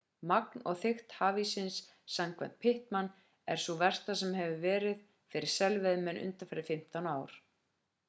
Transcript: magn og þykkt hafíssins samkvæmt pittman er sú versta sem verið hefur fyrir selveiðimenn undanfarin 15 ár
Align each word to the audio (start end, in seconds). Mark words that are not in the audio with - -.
magn 0.29 0.61
og 0.69 0.77
þykkt 0.83 1.11
hafíssins 1.17 1.77
samkvæmt 2.15 2.57
pittman 2.65 3.11
er 3.57 3.63
sú 3.67 3.77
versta 3.85 4.19
sem 4.25 4.35
verið 4.41 4.59
hefur 4.67 5.31
fyrir 5.37 5.57
selveiðimenn 5.61 6.23
undanfarin 6.27 6.71
15 6.75 7.17
ár 7.17 7.43